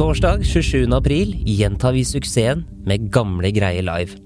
[0.00, 0.86] Torsdag 27.
[0.96, 4.16] april gjentar vi suksessen med Gamle greier live.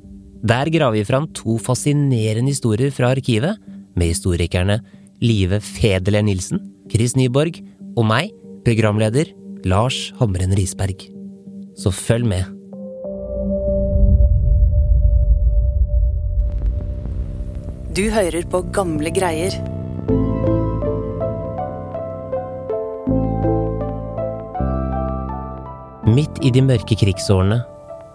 [0.46, 3.58] Der graver vi fram to fascinerende historier fra arkivet,
[3.98, 4.76] med historikerne
[5.18, 7.58] Live Fedele Nilsen, Chris Nyborg
[7.96, 8.30] og meg,
[8.62, 9.34] programleder
[9.66, 11.08] Lars Hamren Risberg.
[11.74, 12.46] Så følg med.
[17.98, 19.73] Du hører på gamle greier.
[26.14, 27.56] Midt i de mørke krigsårene,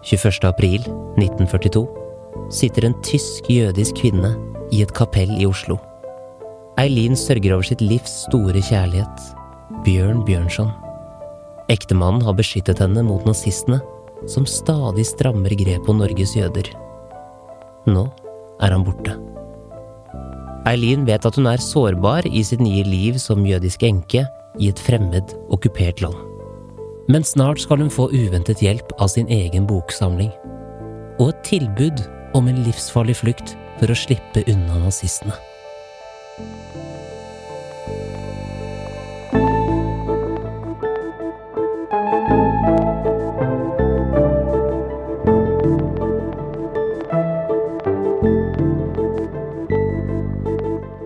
[0.08, 0.45] 21.
[0.48, 0.85] april
[1.20, 1.81] 1942,
[2.53, 4.30] sitter en tysk-jødisk kvinne
[4.72, 5.75] i et kapell i Oslo.
[6.80, 9.25] Eileen sørger over sitt livs store kjærlighet,
[9.84, 10.72] Bjørn Bjørnson.
[11.73, 13.81] Ektemannen har beskyttet henne mot nazistene,
[14.31, 16.72] som stadig strammer grep på Norges jøder.
[17.89, 18.05] Nå
[18.63, 19.17] er han borte.
[20.70, 24.23] Eileen vet at hun er sårbar i sitt nye liv som jødisk enke
[24.55, 26.29] i et fremmed, okkupert land.
[27.09, 30.30] Men snart skal hun få uventet hjelp av sin egen boksamling.
[31.17, 32.03] Og et tilbud
[32.38, 35.34] om en livsfarlig flukt for å slippe unna nazistene.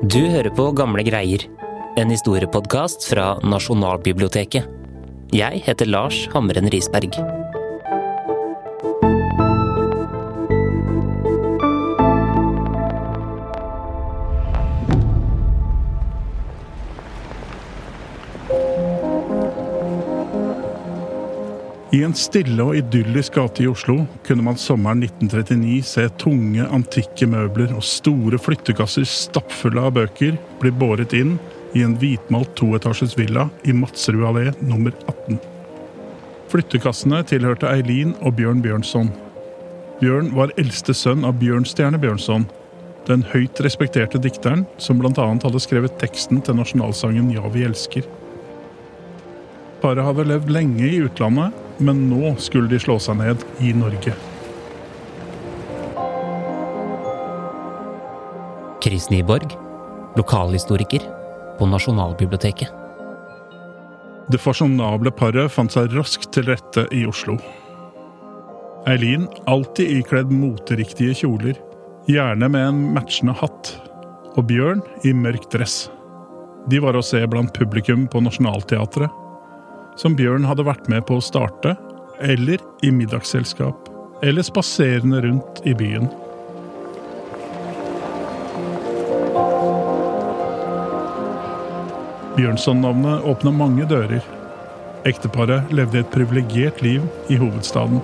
[0.04, 1.48] Du hører på Gamle greier,
[1.96, 4.83] en historiepodkast fra Nasjonalbiblioteket.
[5.34, 7.16] Jeg heter Lars Hamren Risberg.
[21.94, 27.26] I en stille og idyllisk gate i Oslo kunne man sommeren 1939 se tunge, antikke
[27.34, 31.40] møbler og store flyttekasser stappfulle av bøker bli båret inn
[31.74, 35.13] i en hvitmalt toetasjes villa i Madserud allé nummer 18.
[36.54, 39.08] Flyttekassene tilhørte Eileen og Bjørn Bjørnson.
[39.98, 42.44] Bjørn var eldste sønn av Bjørnstjerne Bjørnson,
[43.08, 45.26] den høyt respekterte dikteren som bl.a.
[45.34, 48.06] hadde skrevet teksten til nasjonalsangen Ja, vi elsker.
[49.82, 54.14] Paret hadde levd lenge i utlandet, men nå skulle de slå seg ned i Norge.
[58.86, 59.58] Chris Nyborg,
[60.22, 61.10] lokalhistoriker
[61.58, 62.83] på Nasjonalbiblioteket.
[64.32, 67.36] Det fasjonable paret fant seg raskt til rette i Oslo.
[68.88, 71.58] Eileen, alltid ikledd moteriktige kjoler,
[72.08, 73.74] gjerne med en matchende hatt,
[74.36, 75.88] og Bjørn i mørk dress.
[76.72, 79.12] De var å se blant publikum på Nationaltheatret,
[80.00, 81.76] som Bjørn hadde vært med på å starte,
[82.24, 83.90] eller i middagsselskap,
[84.24, 86.08] eller spaserende rundt i byen.
[92.34, 94.24] Bjørnson-navnet åpna mange dører.
[95.06, 98.00] Ekteparet levde et privilegert liv i hovedstaden.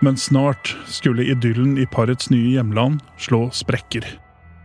[0.00, 4.08] Men snart skulle idyllen i parets nye hjemland slå sprekker.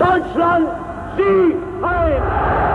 [0.02, 0.72] Deutschland,
[1.20, 1.54] Sie
[1.86, 2.75] Heil!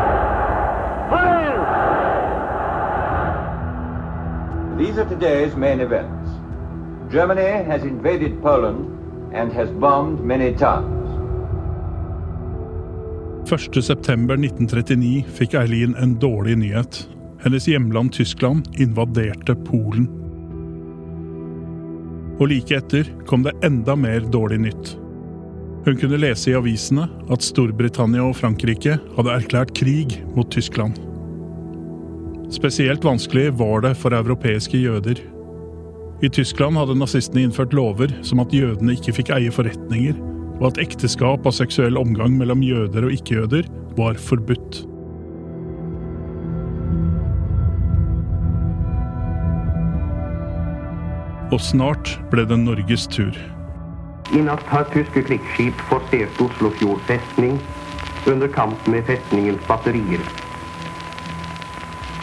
[4.90, 6.30] These are today's main events.
[7.12, 8.88] Germany has invaded Poland
[9.32, 11.06] and has bombed many towns.
[13.50, 16.98] 1.9.1939 fikk Eileen en dårlig nyhet.
[17.44, 20.08] Hennes hjemland Tyskland invaderte Polen.
[22.40, 24.96] Og like etter kom det enda mer dårlig nytt.
[25.86, 30.98] Hun kunne lese i avisene at Storbritannia og Frankrike hadde erklært krig mot Tyskland.
[32.50, 35.20] Spesielt vanskelig var det for europeiske jøder.
[36.22, 40.18] I Tyskland hadde nazistene innført lover som at jødene ikke fikk eie forretninger,
[40.58, 44.82] og at ekteskap og seksuell omgang mellom jøder og ikke-jøder var forbudt.
[51.54, 53.34] Og snart ble det Norges tur.
[54.34, 57.56] I natt har tyske krigsskip forsert Oslofjord festning
[58.26, 60.39] under kamp med festningens batterier.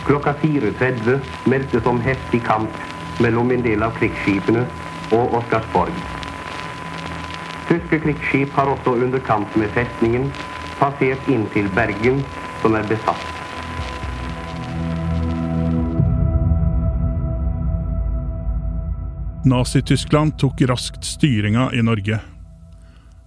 [0.07, 1.19] Klokka 4.30
[1.51, 2.69] meldtes om heftig kamp
[3.19, 4.61] mellom en del av krigsskipene
[5.11, 5.95] og Oscarsborg.
[7.67, 10.29] Tyske krigsskip har også under kamp med festningen
[10.79, 12.21] passert inn til Bergen,
[12.61, 13.25] som er besatt.
[19.47, 22.21] Nazi-Tyskland tok raskt styringa i Norge.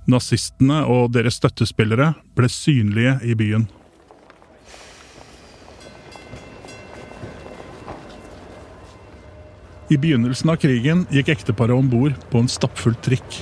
[0.09, 3.69] Nazistene og deres støttespillere ble synlige i byen.
[9.90, 13.40] I begynnelsen av krigen gikk ekteparet om bord på en stappfull trikk.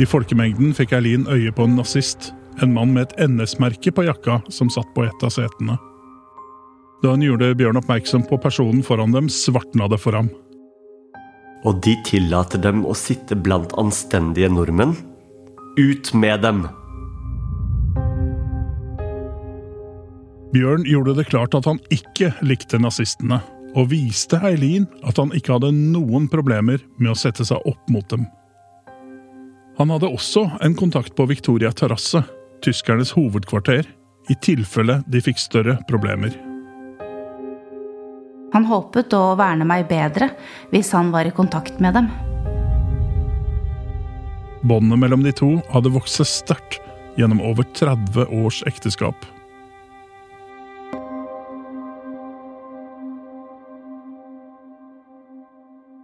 [0.00, 4.40] I folkemengden fikk Eileen øye på en nazist, en mann med et NS-merke på jakka
[4.50, 5.76] som satt på et av setene.
[7.04, 10.32] Da hun gjorde Bjørn oppmerksom på personen foran dem, svartna det for ham.
[11.68, 14.96] Og de tillater dem å sitte blant anstendige nordmenn?
[15.78, 16.64] Ut med dem!
[20.50, 23.38] Bjørn gjorde det klart at han ikke likte nazistene,
[23.78, 28.06] og viste Eileen at han ikke hadde noen problemer med å sette seg opp mot
[28.10, 28.26] dem.
[29.78, 32.24] Han hadde også en kontakt på Victoria terrasse,
[32.66, 33.86] tyskernes hovedkvarter,
[34.30, 36.34] i tilfelle de fikk større problemer.
[38.50, 40.32] Han håpet å verne meg bedre
[40.74, 42.10] hvis han var i kontakt med dem.
[44.66, 46.80] Båndet mellom de to hadde vokst seg sterkt
[47.16, 49.16] gjennom over 30 års ekteskap.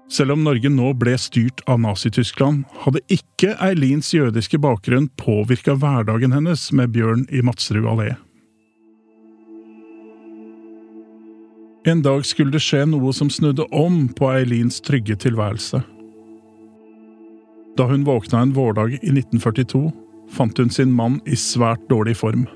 [0.08, 6.35] Selv om Norge nå ble styrt av Nazi-Tyskland, hadde ikke Eilins jødiske bakgrunn påvirka hverdagen
[6.37, 8.12] hennes med Bjørn i Madsrud allé.
[11.87, 15.82] En dag skulle det skje noe som snudde om på Eilins trygge tilværelse.
[17.76, 19.91] Da hun våkna en vårdag i 1942,
[20.31, 22.47] fant hun sin mann i svært dårlig form.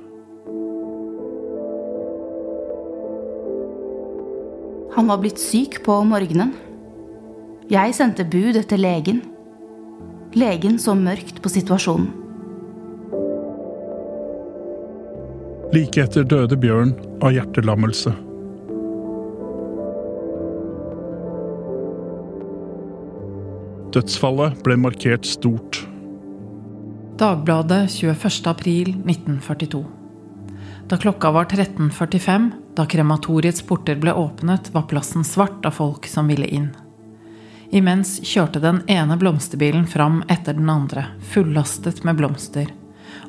[4.94, 6.55] Han var blitt syk på morgenen.
[7.70, 9.20] Jeg sendte bud etter legen.
[10.34, 12.08] Legen så mørkt på situasjonen.
[15.70, 18.11] Like etter døde Bjørn av hjertelammelse.
[23.94, 25.84] Dødsfallet ble markert stort.
[27.23, 28.50] Dagbladet 21.
[28.50, 29.87] april 1942.
[30.90, 36.26] Da klokka var 13.45, da krematoriets porter ble åpnet, var plassen svart av folk som
[36.26, 36.73] ville inn.
[37.70, 42.67] Imens kjørte den ene blomsterbilen fram etter den andre, fullastet med blomster.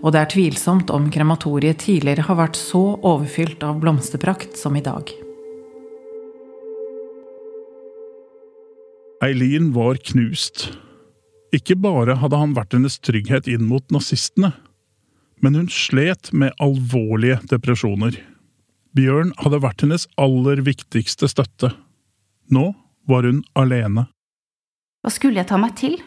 [0.02, 4.82] Og det er tvilsomt om krematoriet tidligere har vært så overfylt av blomsterprakt som i
[4.82, 5.12] dag.
[9.22, 10.72] Eileen var knust.
[11.54, 14.56] Ikke bare hadde han vært hennes trygghet inn mot nazistene,
[15.42, 18.18] men hun slet med alvorlige depresjoner.
[18.98, 21.76] Bjørn hadde vært hennes aller viktigste støtte.
[22.50, 22.72] Nå
[23.10, 24.08] var hun alene.
[25.01, 25.98] Hva skulle jeg ta meg til?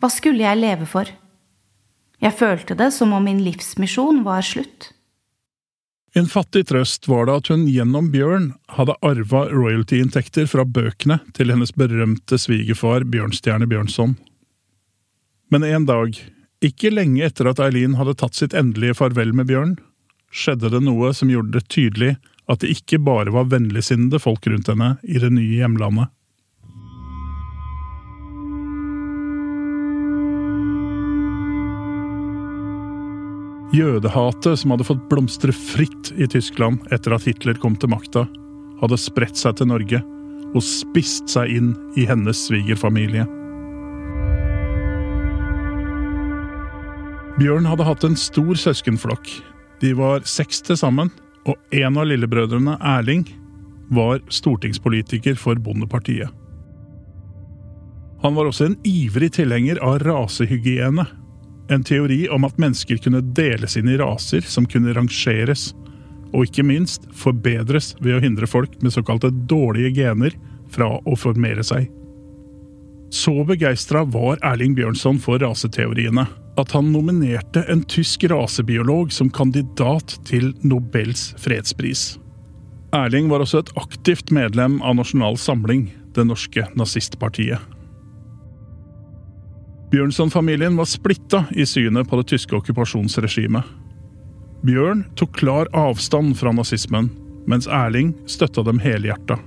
[0.00, 1.10] Hva skulle jeg leve for?
[2.20, 4.92] Jeg følte det som om min livsmisjon var slutt.
[6.14, 11.52] En fattig trøst var det at hun gjennom Bjørn hadde arva royalty-inntekter fra bøkene til
[11.52, 14.16] hennes berømte svigerfar Bjørnstjerne Bjørnson.
[15.50, 16.18] Men en dag,
[16.66, 19.76] ikke lenge etter at Eileen hadde tatt sitt endelige farvel med Bjørn,
[20.30, 22.16] skjedde det noe som gjorde det tydelig
[22.50, 26.10] at det ikke bare var vennligsinnede folk rundt henne i det nye hjemlandet.
[33.70, 38.24] Jødehatet som hadde fått blomstre fritt i Tyskland etter at Hitler kom til makta,
[38.80, 40.00] hadde spredt seg til Norge
[40.50, 43.28] og spist seg inn i hennes svigerfamilie.
[47.38, 49.30] Bjørn hadde hatt en stor søskenflokk.
[49.80, 51.12] De var seks til sammen,
[51.46, 53.22] og en av lillebrødrene, Erling,
[53.94, 56.28] var stortingspolitiker for Bondepartiet.
[58.20, 61.06] Han var også en ivrig tilhenger av rasehygiene
[61.70, 65.70] en teori om at mennesker kunne deles inn i raser som kunne rangeres,
[66.30, 70.36] og ikke minst forbedres ved å hindre folk med såkalte dårlige gener
[70.70, 71.88] fra å formere seg.
[73.10, 76.28] Så begeistra var Erling Bjørnson for raseteoriene
[76.60, 82.14] at han nominerte en tysk rasebiolog som kandidat til Nobels fredspris.
[82.94, 87.62] Erling var også et aktivt medlem av Nasjonal Samling, det norske nazistpartiet.
[89.90, 93.66] Bjørnson-familien var splitta i synet på det tyske okkupasjonsregimet.
[94.62, 97.08] Bjørn tok klar avstand fra nazismen,
[97.50, 99.40] mens Erling støtta dem helhjerta.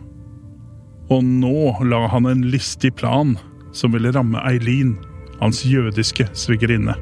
[1.13, 3.37] Og nå la han en listig plan
[3.71, 4.97] som ville ramme Eileen,
[5.39, 6.95] hans jødiske svigerinne.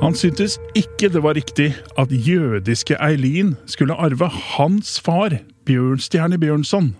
[0.00, 5.36] Han syntes ikke det var riktig at jødiske Eileen skulle arve hans far,
[5.68, 6.94] Bjørnstjerne Bjørnson,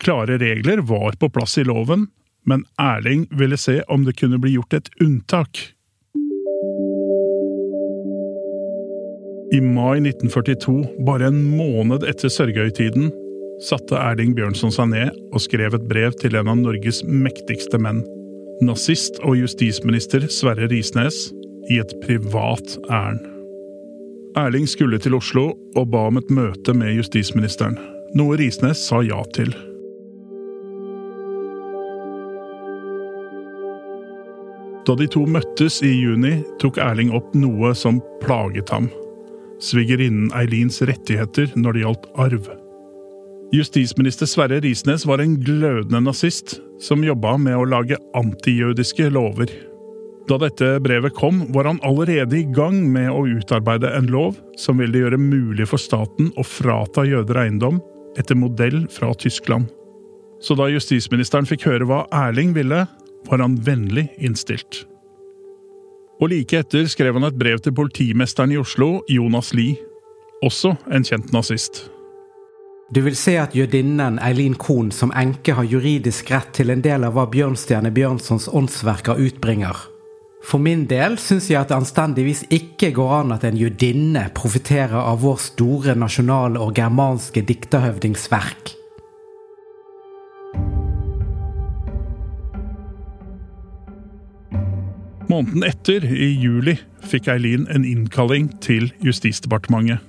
[0.00, 2.06] Klare regler var på plass i loven,
[2.46, 5.60] men Erling ville se om det kunne bli gjort et unntak.
[9.52, 13.10] I mai 1942, bare en måned etter Sørgøy-tiden,
[13.60, 18.00] satte Erling Bjørnson seg ned og skrev et brev til en av Norges mektigste menn,
[18.64, 21.28] nazist og justisminister Sverre Risnes,
[21.70, 23.20] i et privat ærend.
[24.38, 27.76] Erling skulle til Oslo og ba om et møte med justisministeren,
[28.16, 29.52] noe Risnes sa ja til.
[34.86, 38.88] Da de to møttes i juni, tok Erling opp noe som plaget ham.
[39.60, 42.50] Svigerinnen Eilins rettigheter når det gjaldt arv.
[43.52, 49.50] Justisminister Sverre Risnes var en glødende nazist som jobba med å lage antijødiske lover.
[50.30, 54.78] Da dette brevet kom, var han allerede i gang med å utarbeide en lov som
[54.78, 57.80] ville gjøre mulig for staten å frata jøder eiendom
[58.20, 59.66] etter modell fra Tyskland.
[60.40, 62.84] Så da justisministeren fikk høre hva Erling ville,
[63.28, 64.84] var han vennlig innstilt.
[66.20, 69.78] Og like etter skrev han et brev til politimesteren i Oslo, Jonas Lie,
[70.44, 71.86] også en kjent nazist.
[72.90, 77.06] Du vil se at jødinnen Eileen Kohn som enke har juridisk rett til en del
[77.06, 79.78] av hva Bjørnstjerne Bjørnsons åndsverker utbringer.
[80.42, 84.98] For min del syns jeg at det anstendigvis ikke går an at en jødinne profitterer
[84.98, 88.74] av vår store nasjonale og germanske dikterhøvdingsverk.
[95.30, 96.74] Måneden etter, i juli,
[97.06, 100.00] fikk Eileen en innkalling til Justisdepartementet.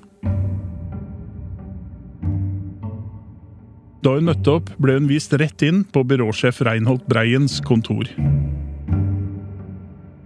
[4.01, 8.10] Da hun møtte opp, ble hun vist rett inn på byråsjef Reinhold Breiens kontor.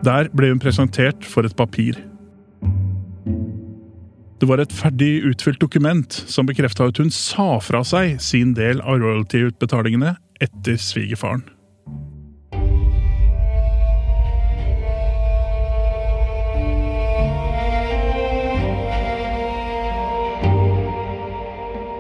[0.05, 1.99] Der ble hun presentert for et papir.
[4.39, 8.79] Det var et ferdig utfylt dokument som bekrefta at hun sa fra seg sin del
[8.79, 11.43] av royalty-utbetalingene etter svigerfaren.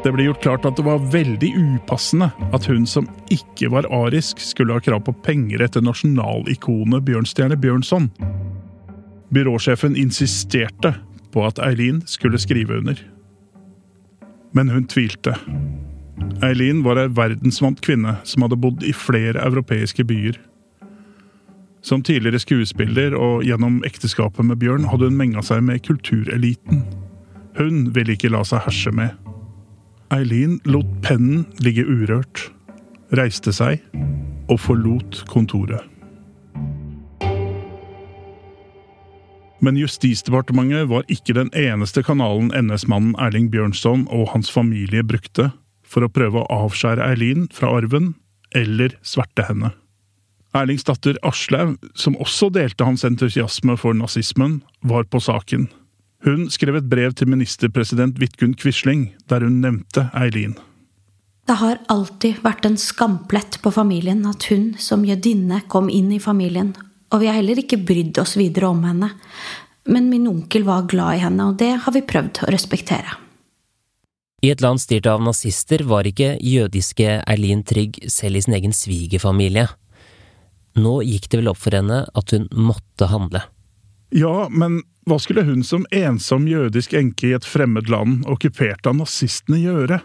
[0.05, 4.37] Det ble gjort klart at det var veldig upassende at hun som ikke var arisk,
[4.37, 8.11] skulle ha krav på penger etter nasjonalikonet Bjørnstjerne Bjørnson.
[9.33, 10.93] Byråsjefen insisterte
[11.33, 13.01] på at Eileen skulle skrive under.
[14.53, 15.33] Men hun tvilte.
[16.45, 20.37] Eileen var ei verdensvant kvinne som hadde bodd i flere europeiske byer.
[21.81, 26.85] Som tidligere skuespiller og gjennom ekteskapet med Bjørn hadde hun menga seg med kultureliten.
[27.57, 29.24] Hun ville ikke la seg herse med.
[30.13, 32.49] Eileen lot pennen ligge urørt,
[33.17, 33.81] reiste seg
[34.51, 35.81] og forlot kontoret.
[39.65, 45.49] Men Justisdepartementet var ikke den eneste kanalen NS-mannen Erling Bjørnson og hans familie brukte
[45.81, 48.13] for å prøve å avskjære Eileen fra arven
[48.53, 49.71] eller sverte henne.
[50.55, 55.65] Erlings datter Aslaug, som også delte hans entusiasme for nazismen, var på saken.
[56.25, 60.55] Hun skrev et brev til ministerpresident Vidkun Quisling, der hun nevnte Eileen.
[61.45, 66.21] Det har alltid vært en skamplett på familien at hun som jødinne kom inn i
[66.21, 66.73] familien,
[67.13, 69.11] og vi har heller ikke brydd oss videre om henne.
[69.85, 73.19] Men min onkel var glad i henne, og det har vi prøvd å respektere.
[74.41, 78.73] I et land styrt av nazister var ikke jødiske Eileen trygg selv i sin egen
[78.73, 79.67] svigerfamilie.
[80.81, 83.45] Nå gikk det vel opp for henne at hun måtte handle.
[84.15, 88.97] Ja, men hva skulle hun som ensom jødisk enke i et fremmed land, okkupert av
[88.97, 89.99] nazistene, gjøre?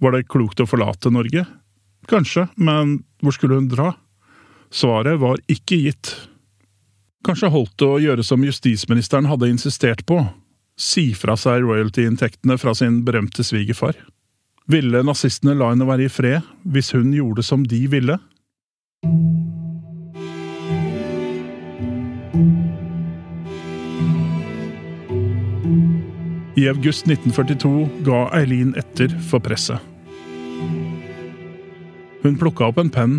[0.00, 1.46] Var det klokt å forlate Norge?
[2.08, 3.94] Kanskje, men hvor skulle hun dra?
[4.72, 6.12] Svaret var ikke gitt.
[7.26, 10.22] Kanskje holdt det å gjøre som justisministeren hadde insistert på,
[10.80, 13.98] si fra seg royalty-inntektene fra sin berømte svigerfar?
[14.70, 18.20] Ville nazistene la henne være i fred hvis hun gjorde som de ville?
[26.60, 29.78] I august 1942 ga Eileen etter for presset.
[32.22, 33.14] Hun plukka opp en penn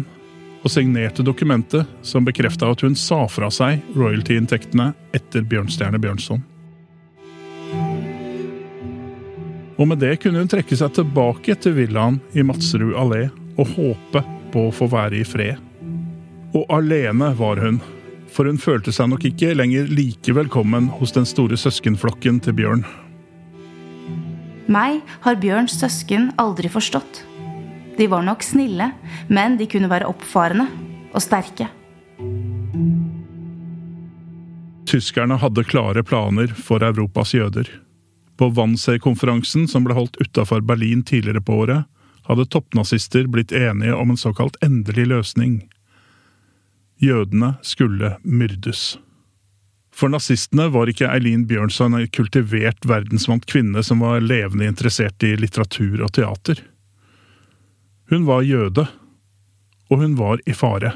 [0.61, 6.45] og signerte dokumentet som bekrefta at hun sa fra seg royalty-inntektene etter Bjørnstjerne Bjørnson.
[9.81, 13.23] Og med det kunne hun trekke seg tilbake til villaen i Madsrud allé
[13.55, 14.21] og håpe
[14.53, 15.57] på å få være i fred.
[16.53, 17.81] Og alene var hun,
[18.29, 22.85] for hun følte seg nok ikke lenger like velkommen hos den store søskenflokken til Bjørn.
[24.71, 27.25] Meg har Bjørns søsken aldri forstått.
[27.97, 28.91] De var nok snille,
[29.27, 30.67] men de kunne være oppfarende
[31.11, 31.67] og sterke.
[34.87, 37.67] Tyskerne hadde klare planer for Europas jøder.
[38.39, 41.83] På Wannsee-konferansen som ble holdt utafor Berlin tidligere på året,
[42.27, 45.61] hadde toppnazister blitt enige om en såkalt endelig løsning.
[47.01, 48.99] Jødene skulle myrdes.
[50.01, 55.35] For nazistene var ikke Eileen Bjørnson en kultivert, verdensvant kvinne som var levende interessert i
[55.37, 56.57] litteratur og teater.
[58.09, 58.87] Hun var jøde,
[59.93, 60.95] og hun var i fare.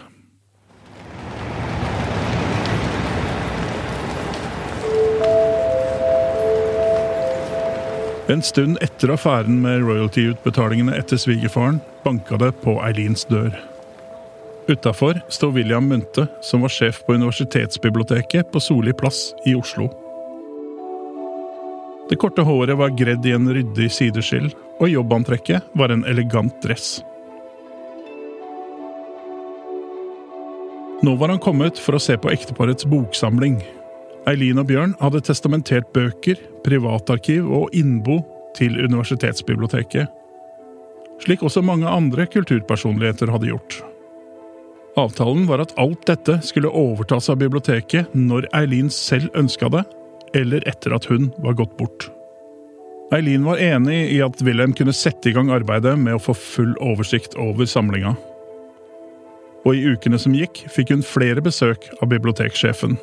[8.26, 13.54] En stund etter affæren med royalty-utbetalingene etter svigerfaren banka det på Eileens dør.
[14.68, 19.92] Utafor står William Munthe, som var sjef på Universitetsbiblioteket på Soli plass i Oslo.
[22.10, 24.50] Det korte håret var gredd i en ryddig sideskill,
[24.82, 27.00] og jobbantrekket var en elegant dress.
[31.06, 33.60] Nå var han kommet for å se på ekteparets boksamling.
[34.26, 38.24] Eileen og Bjørn hadde testamentert bøker, privatarkiv og innbo
[38.58, 40.10] til universitetsbiblioteket.
[41.22, 43.84] Slik også mange andre kulturpersonligheter hadde gjort.
[44.96, 49.82] Avtalen var at alt dette skulle overtas av biblioteket når Eileen selv ønska det,
[50.36, 52.08] eller etter at hun var gått bort.
[53.14, 56.72] Eileen var enig i at Wilhelm kunne sette i gang arbeidet med å få full
[56.80, 58.16] oversikt over samlinga.
[59.68, 62.96] Og i ukene som gikk, fikk hun flere besøk av biblioteksjefen.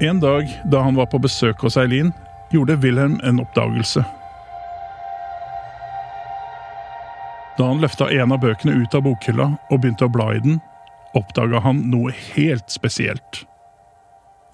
[0.00, 2.14] En dag da han var på besøk hos Eileen,
[2.52, 4.04] gjorde Wilhelm en oppdagelse.
[7.56, 10.58] Da han løfta en av bøkene ut av bokhylla og begynte å bla i den,
[11.16, 13.44] oppdaga han noe helt spesielt.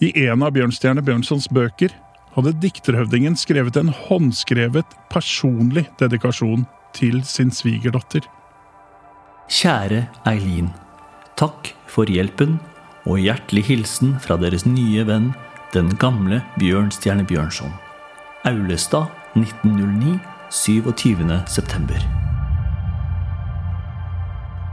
[0.02, 1.94] I en av Bjørnstjerne Bjørnsons bøker
[2.36, 6.64] hadde dikterhøvdingen skrevet en håndskrevet, personlig dedikasjon
[6.96, 8.24] til sin svigerdatter.
[9.52, 10.70] Kjære Eileen.
[11.36, 12.58] Takk for hjelpen
[13.04, 15.32] og hjertelig hilsen fra deres nye venn,
[15.74, 17.72] den gamle Bjørnstjerne Bjørnson.
[18.48, 20.18] Aulestad 1909,
[20.50, 21.40] 27.
[21.46, 22.21] september.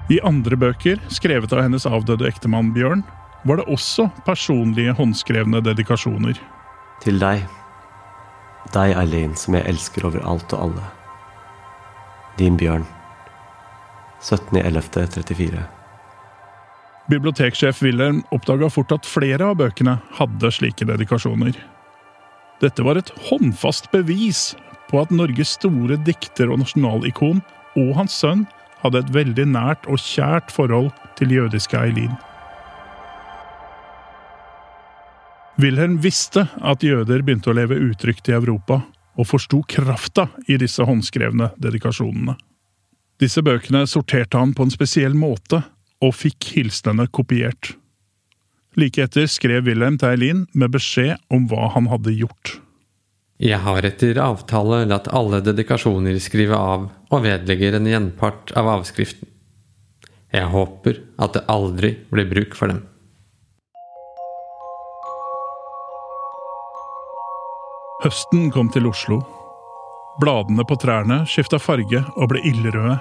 [0.09, 3.03] I andre bøker, skrevet av hennes avdøde ektemann Bjørn,
[3.45, 6.39] var det også personlige håndskrevne dedikasjoner.
[7.03, 7.45] Til deg.
[8.73, 10.87] Deg, Eileen, som jeg elsker over alt og alle.
[12.41, 12.87] Din Bjørn.
[14.25, 15.61] 17.11.34.
[17.09, 21.55] Biblioteksjef Wilhelm oppdaga fort at flere av bøkene hadde slike dedikasjoner.
[22.59, 24.51] Dette var et håndfast bevis
[24.89, 27.39] på at Norges store dikter og nasjonalikon
[27.79, 28.43] og hans sønn
[28.83, 32.15] hadde et veldig nært og kjært forhold til jødiske Eileen.
[35.59, 38.79] Wilhelm visste at jøder begynte å leve utrygt i Europa,
[39.19, 42.37] og forsto krafta i disse håndskrevne dedikasjonene.
[43.19, 45.65] Disse bøkene sorterte han på en spesiell måte,
[45.99, 47.73] og fikk hilsenene kopiert.
[48.79, 52.55] Like etter skrev Wilhelm til Eileen med beskjed om hva han hadde gjort.
[53.39, 59.29] Jeg har etter avtale latt alle dedikasjoner skrive av og vedlegger en gjenpart av avskriften.
[60.35, 62.83] Jeg håper at det aldri blir bruk for dem.
[68.03, 69.23] Høsten kom til Oslo.
[70.19, 72.99] Bladene på trærne skifta farge og ble ildrøde.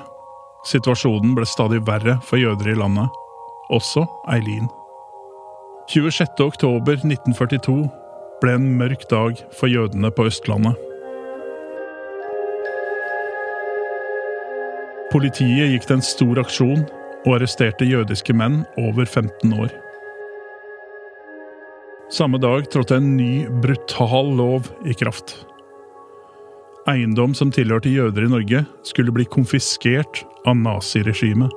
[0.71, 3.11] Situasjonen ble stadig verre for jøder i landet,
[3.75, 4.71] også Eileen.
[5.91, 6.45] 26.
[6.47, 7.83] oktober 1942
[8.43, 10.77] ble en mørk dag for jødene på Østlandet.
[15.13, 16.83] Politiet gikk til en stor aksjon
[17.25, 19.71] og arresterte jødiske menn over 15 år.
[22.13, 25.35] Samme dag trådte en ny, brutal lov i kraft.
[26.89, 31.53] Eiendom som tilhørte jøder i Norge, skulle bli konfiskert av naziregimet.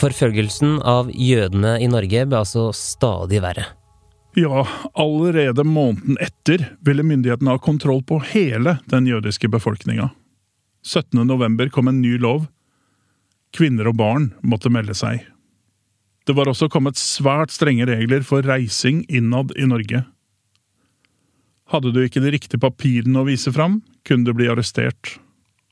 [0.00, 3.66] Forfølgelsen av jødene i Norge ble altså stadig verre.
[4.38, 4.62] Ja,
[4.94, 10.08] allerede måneden etter ville myndighetene ha kontroll på hele den jødiske befolkninga.
[10.86, 11.20] 17.
[11.28, 12.46] november kom en ny lov.
[13.52, 15.26] Kvinner og barn måtte melde seg.
[16.24, 20.04] Det var også kommet svært strenge regler for reising innad i Norge.
[21.70, 25.18] Hadde du ikke de riktige papirene å vise fram, kunne du bli arrestert.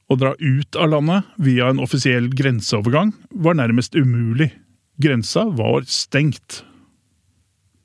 [0.08, 3.12] Å dra ut av landet via en offisiell grenseovergang
[3.44, 4.48] var nærmest umulig.
[4.96, 6.62] Grensa var stengt.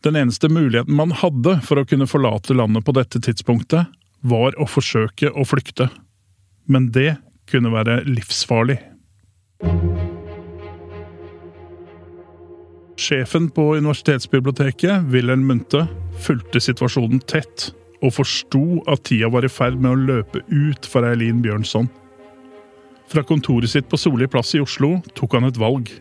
[0.04, 3.92] Den eneste muligheten man hadde for å kunne forlate landet på dette tidspunktet,
[4.24, 5.90] var å forsøke å flykte.
[6.64, 7.18] Men det
[7.52, 8.80] kunne være livsfarlig.
[13.00, 15.90] Sjefen på universitetsbiblioteket, Wilhelm Munthe,
[16.24, 21.08] fulgte situasjonen tett og forsto at tida var i ferd med å løpe ut for
[21.08, 21.92] Eileen Bjørnson.
[23.14, 25.92] Fra kontoret sitt på Solli plass i Oslo tok han et valg.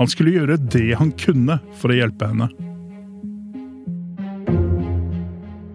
[0.00, 2.48] Han skulle gjøre det han kunne for å hjelpe henne.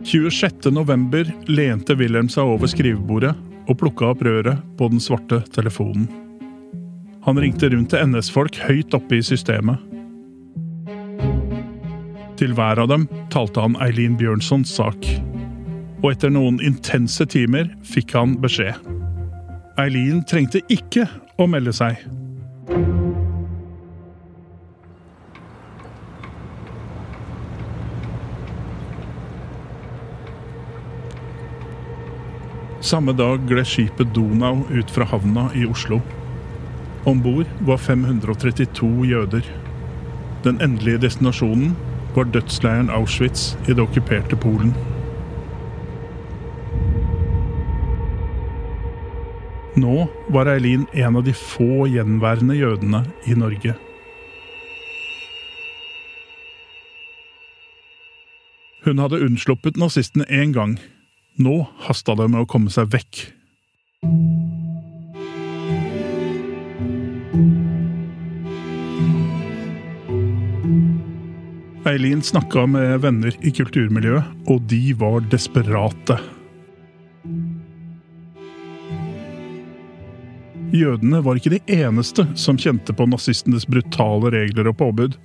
[0.05, 0.67] 26.
[0.75, 3.31] november lente Wilhelm seg over skrivebordet
[3.65, 6.09] og plukka opp røret på den svarte telefonen.
[7.25, 9.79] Han ringte rundt til NS-folk høyt oppe i systemet.
[12.35, 15.07] Til hver av dem talte han Eileen Bjørnsons sak.
[16.03, 18.94] Og etter noen intense timer fikk han beskjed.
[19.75, 21.03] Eileen trengte ikke
[21.35, 21.99] å melde seg.
[32.79, 35.99] Samme dag gled skipet Donau ut fra havna i Oslo.
[37.03, 39.43] Om bord var 532 jøder.
[40.47, 41.75] Den endelige destinasjonen
[42.15, 44.71] var dødsleiren Auschwitz i det okkuperte Polen.
[49.75, 53.73] Nå var Eileen en av de få gjenværende jødene i Norge.
[58.85, 60.77] Hun hadde unnsluppet nazistene én gang.
[61.35, 63.25] Nå hasta det med å komme seg vekk.
[71.85, 76.21] Eileen snakka med venner i kulturmiljøet, og de var desperate.
[80.75, 85.15] Jødene var ikke de eneste som kjente på nazistenes brutale regler og påbud.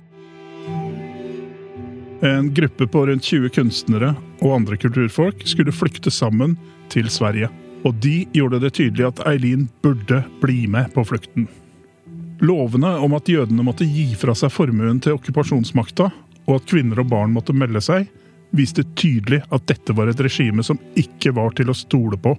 [2.23, 6.53] En gruppe på rundt 20 kunstnere og andre kulturfolk skulle flykte sammen
[6.93, 7.49] til Sverige.
[7.83, 11.49] Og de gjorde det tydelig at Eileen burde bli med på flukten.
[12.41, 16.11] Lovene om at jødene måtte gi fra seg formuen til okkupasjonsmakta,
[16.47, 18.07] og at kvinner og barn måtte melde seg,
[18.55, 22.37] viste tydelig at dette var et regime som ikke var til å stole på.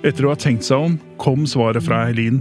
[0.00, 2.38] Etter å ha tenkt seg om, kom svaret fra Eileen.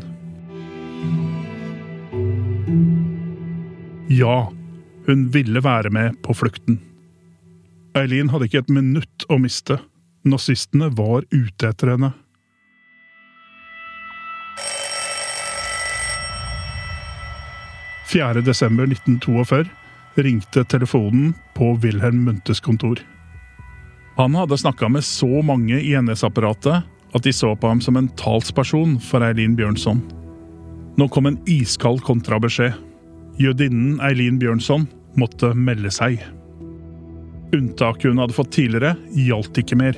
[4.08, 4.48] Ja,
[5.10, 6.78] hun ville være med på flukten.
[8.00, 9.76] Eileen hadde ikke et minutt å miste.
[10.24, 12.13] Nazistene var ute etter henne.
[18.10, 19.67] Fjerde desember 1942
[20.24, 23.04] ringte telefonen på Wilhelm Munthes kontor.
[24.15, 28.10] Han hadde snakka med så mange i NS-apparatet at de så på ham som en
[28.19, 30.02] talsperson for Eileen Bjørnson.
[31.00, 32.76] Nå kom en iskald kontrabeskjed.
[33.39, 34.88] Jødinnen Eileen Bjørnson
[35.19, 36.19] måtte melde seg.
[37.56, 39.98] Unntaket hun hadde fått tidligere, gjaldt ikke mer.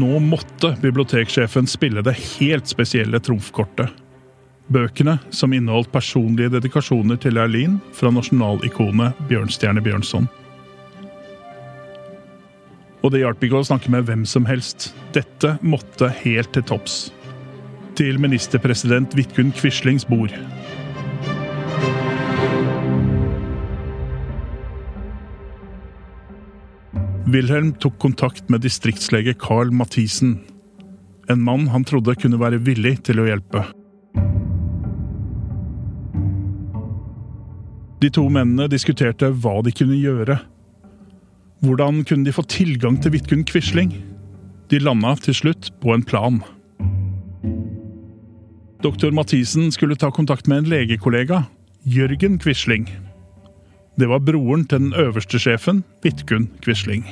[0.00, 3.90] Nå måtte biblioteksjefen spille det helt spesielle trumfkortet.
[4.70, 10.28] Bøkene som inneholdt personlige dedikasjoner til Eileen fra nasjonalikonet Bjørnstjerne Bjørnson.
[13.02, 14.92] Og det hjalp ikke å snakke med hvem som helst.
[15.16, 17.08] Dette måtte helt til topps.
[17.98, 20.36] Til ministerpresident Vidkun Quislings bord.
[27.30, 30.38] Wilhelm tok kontakt med distriktslege Carl Mathisen.
[31.30, 33.66] En mann han trodde kunne være villig til å hjelpe.
[38.00, 40.38] De to mennene diskuterte hva de kunne gjøre.
[41.60, 43.92] Hvordan kunne de få tilgang til Vidkun Quisling?
[44.72, 46.40] De landa til slutt på en plan.
[48.80, 51.42] Doktor Mathisen skulle ta kontakt med en legekollega,
[51.84, 52.88] Jørgen Quisling.
[54.00, 57.04] Det var broren til den øverste sjefen, Vidkun Quisling.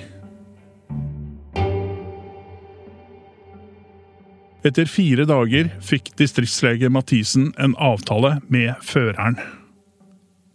[4.64, 9.36] Etter fire dager fikk distriktslege Mathisen en avtale med føreren.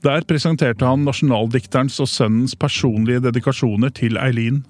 [0.04, 4.66] Der presenterte han nasjonaldikterens og sønnens personlige dedikasjoner til Eileen.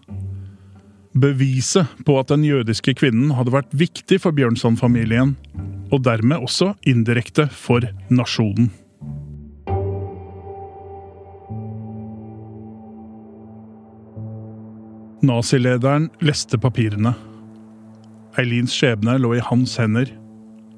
[1.17, 5.33] Beviset på at den jødiske kvinnen hadde vært viktig for Bjørnson-familien,
[5.89, 8.69] og dermed også indirekte for nasjonen.
[15.23, 17.15] Nazilederen leste papirene.
[18.37, 20.13] Eileens skjebne lå i hans hender,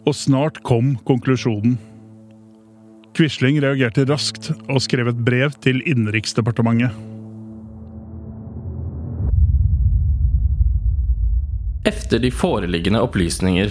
[0.05, 1.75] og snart kom konklusjonen.
[3.15, 6.91] Quisling reagerte raskt og skrev et brev til Innenriksdepartementet.
[11.85, 13.69] Efter de foreliggende opplysninger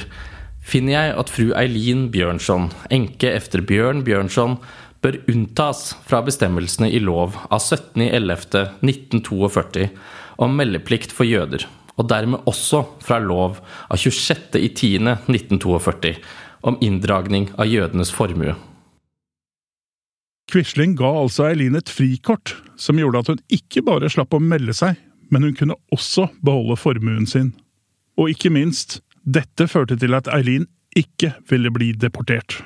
[0.65, 4.57] finner jeg at fru Eileen Bjørnson, enke efter Bjørn Bjørnson,
[5.05, 9.89] bør unntas fra bestemmelsene i lov av 17.11.1942
[10.41, 16.17] om meldeplikt for jøder, og dermed også fra lov av 26.10.1942
[16.65, 18.55] om inndragning av jødenes formue.
[20.55, 24.71] Quisling ga altså Eileen et frikort, som gjorde at hun ikke bare slapp å melde
[24.77, 25.01] seg,
[25.35, 27.49] men hun kunne også beholde formuen sin.
[28.15, 32.61] Og ikke minst, dette førte til at Eileen ikke ville bli deportert.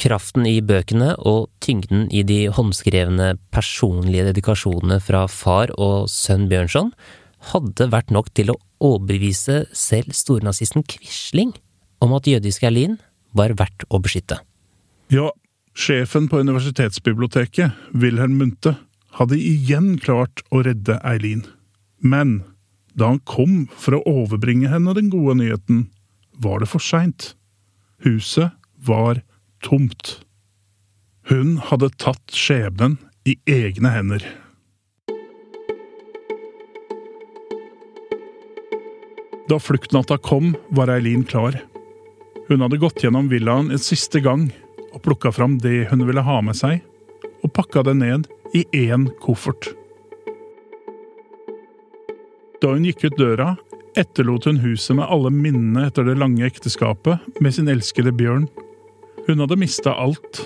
[0.00, 6.94] Kraften i bøkene og tyngden i de håndskrevne personlige dedikasjonene fra far og sønn Bjørnson
[7.52, 11.52] hadde vært nok til å overbevise selv stornazisten Quisling
[12.00, 12.96] om at jødiske Eileen
[13.36, 14.40] var verdt å beskytte.
[15.12, 15.28] Ja,
[15.74, 18.76] sjefen på universitetsbiblioteket, Wilhelm Munthe,
[19.18, 21.44] hadde igjen klart å redde Eileen.
[22.00, 22.42] Men
[22.92, 25.86] Da han kom for å overbringe henne den gode nyheten,
[26.36, 27.30] var det for seint.
[28.04, 29.22] Huset var
[29.64, 30.18] tomt.
[31.30, 34.26] Hun hadde tatt skjebnen i egne hender.
[39.48, 41.56] Da fluktnatta kom, var Eileen klar.
[42.50, 44.50] Hun hadde gått gjennom villaen en siste gang
[44.92, 46.82] og plukka fram det hun ville ha med seg,
[47.42, 49.72] og pakka det ned i én koffert.
[52.62, 53.54] Da hun gikk ut døra,
[53.98, 58.46] etterlot hun huset med alle minnene etter det lange ekteskapet med sin elskede Bjørn.
[59.26, 60.44] Hun hadde mista alt.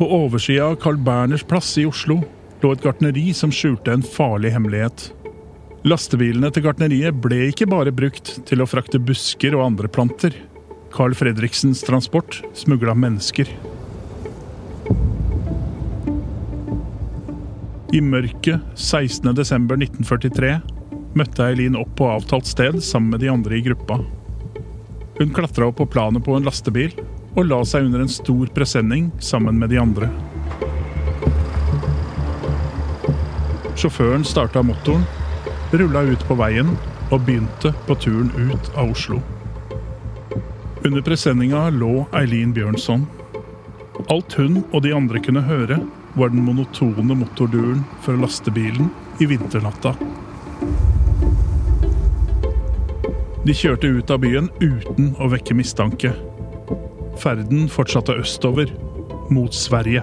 [0.00, 2.22] På oversida av Carl Berners plass i Oslo
[2.60, 5.10] lå et gartneri som skjulte en farlig hemmelighet.
[5.80, 10.34] Lastebilene til gartneriet ble ikke bare brukt til å frakte busker og andre planter.
[10.92, 13.48] Carl Fredriksens transport smugla mennesker.
[17.96, 20.50] I mørket 16.12.1943
[21.16, 24.02] møtte Eileen opp på avtalt sted sammen med de andre i gruppa.
[25.16, 26.92] Hun klatra opp på planet på en lastebil
[27.38, 30.10] og la seg under en stor presenning sammen med de andre.
[33.80, 35.08] Sjåføren starta motoren,
[35.72, 36.72] rulla ut på veien
[37.10, 39.20] og begynte på turen ut av Oslo.
[40.84, 43.04] Under presenninga lå Eileen Bjørnson.
[44.10, 45.82] Alt hun og de andre kunne høre,
[46.16, 48.88] var den monotone motorduren fra lastebilen
[49.20, 49.92] i vinternatta.
[53.44, 56.14] De kjørte ut av byen uten å vekke mistanke.
[57.20, 58.72] Ferden fortsatte østover,
[59.30, 60.02] mot Sverige.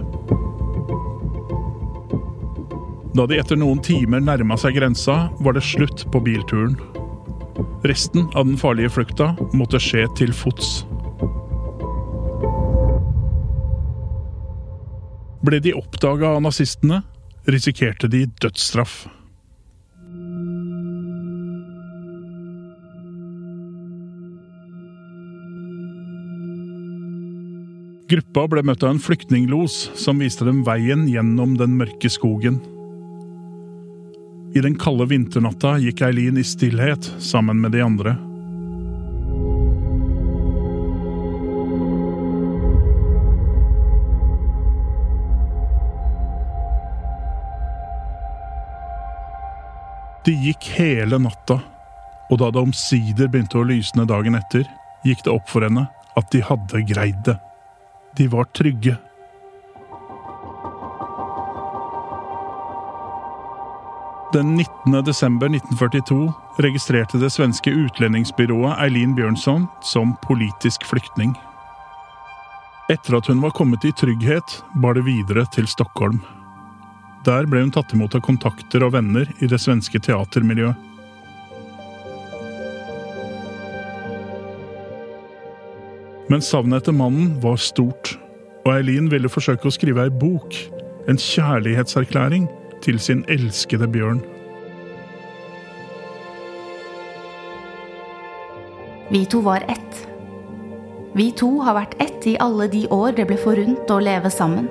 [3.15, 6.75] Da de etter noen timer nærma seg grensa, var det slutt på bilturen.
[7.87, 10.81] Resten av den farlige flukta måtte skje til fots.
[15.47, 17.03] Ble de oppdaga av nazistene,
[17.47, 19.05] risikerte de dødsstraff.
[28.07, 32.59] Gruppa ble møtt av en flyktninglos som viste dem veien gjennom den mørke skogen.
[34.55, 38.15] I den kalde vinternatta gikk Eileen i stillhet sammen med de andre.
[50.27, 51.61] De gikk hele natta,
[52.27, 54.65] og da det omsider begynte å lysne dagen etter,
[55.07, 55.85] gikk det opp for henne
[56.19, 57.37] at de hadde greid det.
[58.19, 58.97] De var trygge.
[64.33, 65.05] Den 19.
[65.05, 71.31] desember 1942 registrerte det svenske utlendingsbyrået Eileen Bjørnson som politisk flyktning.
[72.91, 76.19] Etter at hun var kommet i trygghet, bar det videre til Stockholm.
[77.23, 80.75] Der ble hun tatt imot av kontakter og venner i det svenske teatermiljøet.
[86.27, 88.17] Men savnet etter mannen var stort,
[88.65, 90.51] og Eileen ville forsøke å skrive ei bok,
[91.07, 92.49] en kjærlighetserklæring,
[92.81, 94.21] til sin elskede Bjørn.
[99.09, 100.07] Vi to var ett.
[101.15, 104.67] Vi to har vært ett i alle de år det ble forunt å leve sammen.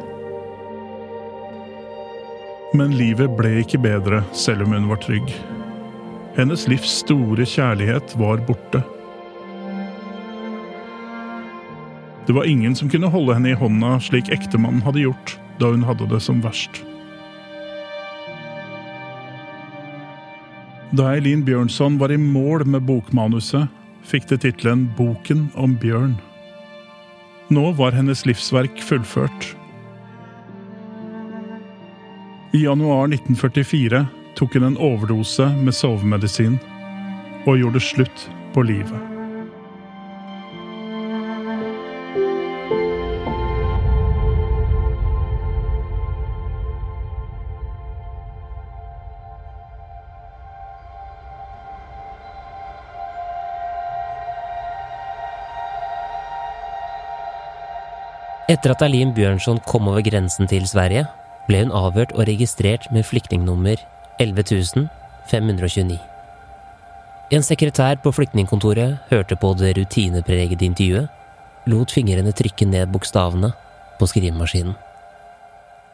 [2.76, 5.30] Men livet ble ikke bedre selv om hun var trygg.
[6.36, 8.82] Hennes livs store kjærlighet var borte.
[12.26, 15.86] Det var ingen som kunne holde henne i hånda slik ektemannen hadde gjort da hun
[15.86, 16.82] hadde det som verst.
[20.94, 23.66] Da Eileen Bjørnson var i mål med bokmanuset,
[24.06, 26.14] fikk det tittelen Boken om Bjørn.
[27.50, 29.50] Nå var hennes livsverk fullført.
[32.54, 34.04] I januar 1944
[34.38, 36.60] tok hun en overdose med sovemedisin
[37.46, 39.15] og gjorde slutt på livet.
[58.46, 61.02] Etter at Eileen Bjørnson kom over grensen til Sverige,
[61.48, 63.80] ble hun avhørt og registrert med flyktningnummer
[64.22, 65.98] 11529.
[67.34, 71.08] En sekretær på flyktningkontoret hørte på det rutinepregede intervjuet,
[71.66, 73.50] lot fingrene trykke ned bokstavene
[73.98, 74.76] på skrivemaskinen.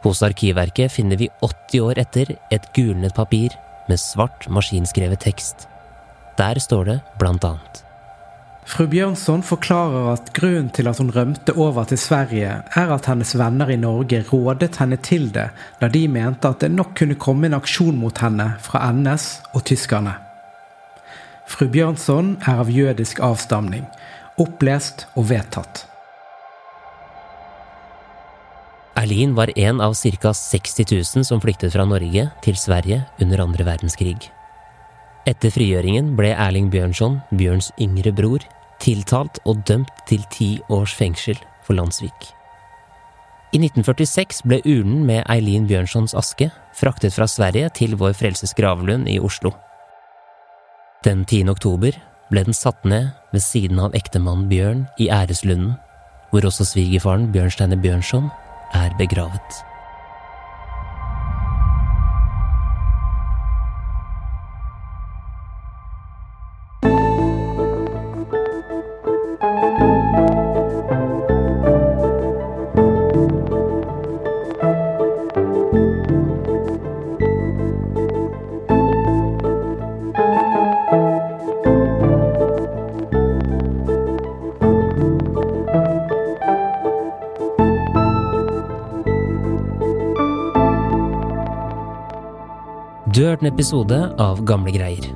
[0.04, 3.56] Hos Arkivverket finner vi 80 år etter et gulnet papir
[3.88, 5.68] med svart maskinskrevet tekst.
[6.36, 7.91] Der står det blant annet
[8.62, 13.34] Fru Bjørnson forklarer at grunnen til at hun rømte over til Sverige, er at hennes
[13.38, 15.48] venner i Norge rådet henne til det,
[15.80, 19.64] da de mente at det nok kunne komme en aksjon mot henne fra NS og
[19.66, 20.14] tyskerne.
[21.50, 23.88] Fru Bjørnson er av jødisk avstamning,
[24.40, 25.88] opplest og vedtatt.
[28.96, 30.32] Erlin var en av ca.
[30.32, 34.30] 60 000 som flyktet fra Norge til Sverige under andre verdenskrig.
[35.28, 38.42] Etter frigjøringen ble Erling Bjørnson, Bjørns yngre bror,
[38.82, 42.32] tiltalt og dømt til ti års fengsel for landssvik.
[43.52, 49.10] I 1946 ble urnen med Eileen Bjørnsons aske fraktet fra Sverige til Vår Frelses gravlund
[49.12, 49.52] i Oslo.
[51.04, 51.44] Den 10.
[51.52, 51.98] oktober
[52.32, 55.76] ble den satt ned ved siden av ektemannen Bjørn i Æreslunden,
[56.32, 58.30] hvor også svigerfaren Bjørnsteine Bjørnson
[58.74, 59.62] er begravet.
[93.42, 95.06] En episode av Gamle greier.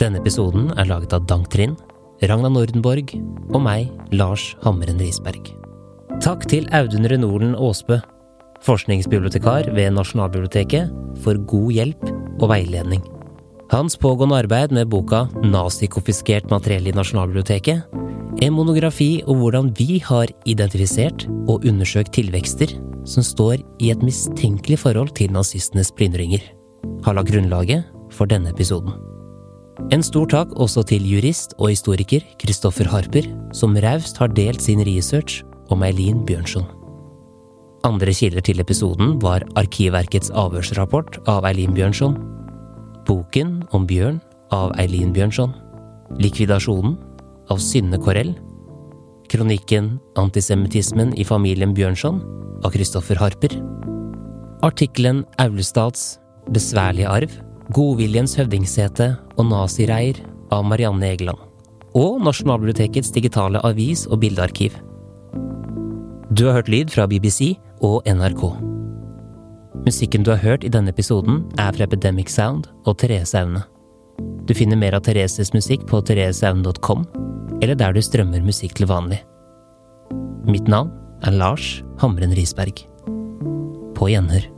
[0.00, 1.52] Denne episoden er laget av Dank
[2.22, 3.12] Ragna Nordenborg
[3.52, 5.50] og meg, Lars Hammeren Risberg.
[6.24, 7.98] Takk til Audun Renolen Aasbø,
[8.64, 10.88] forskningsbibliotekar ved Nasjonalbiblioteket,
[11.20, 12.06] for god hjelp
[12.40, 13.02] og veiledning.
[13.74, 17.84] Hans pågående arbeid med boka Nazikonfiskert materiell i Nasjonalbiblioteket,
[18.40, 22.72] en monografi om hvordan vi har identifisert og undersøkt tilvekster
[23.04, 26.40] som står i et mistenkelig forhold til nazistenes plyndringer
[27.04, 28.94] har lagt grunnlaget for denne episoden.
[29.92, 34.84] En stor takk også til jurist og historiker Kristoffer Harper, som raust har delt sin
[34.86, 35.42] research
[35.72, 36.68] om Eileen Bjørnson.
[37.82, 42.14] Andre kilder til episoden var Arkivverkets avhørsrapport av Eileen Bjørnson,
[43.08, 44.20] boken om Bjørn
[44.54, 45.50] av Eileen Bjørnson,
[46.22, 46.94] likvidasjonen
[47.50, 48.36] av Synne Korell,
[49.32, 52.20] kronikken Antisemittismen i familien Bjørnson
[52.62, 53.56] av Kristoffer Harper,
[54.62, 57.30] artikkelen Aulestads Besværlige arv,
[57.72, 60.18] Godviljens høvdingsete og nazireir
[60.52, 61.38] av Marianne Egeland.
[61.94, 64.74] Og Nasjonalbibliotekets digitale avis- og bildearkiv.
[66.32, 68.42] Du har hørt lyd fra BBC og NRK.
[69.86, 73.62] Musikken du har hørt i denne episoden, er fra Epidemic Sound og Therese Aune.
[74.46, 77.06] Du finner mer av Thereses musikk på thereseaune.com,
[77.62, 79.22] eller der du strømmer musikk til vanlig.
[80.46, 80.90] Mitt navn
[81.22, 82.84] er Lars Hamren Risberg.
[83.94, 84.51] På gjenhør.